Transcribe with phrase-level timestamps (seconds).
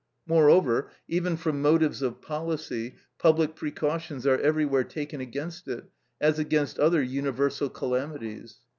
[0.25, 6.79] Moreover, even from motives of policy, public precautions are everywhere taken against it, as against
[6.79, 8.57] other universal calamities.